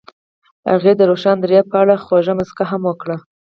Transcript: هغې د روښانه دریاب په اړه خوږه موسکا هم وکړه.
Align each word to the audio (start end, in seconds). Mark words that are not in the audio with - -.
هغې 0.71 0.91
د 0.97 1.01
روښانه 1.09 1.41
دریاب 1.43 1.65
په 1.71 1.77
اړه 1.83 2.01
خوږه 2.05 2.33
موسکا 2.39 2.65
هم 2.71 2.81
وکړه. 2.85 3.17